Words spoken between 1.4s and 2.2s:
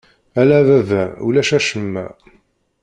acemma!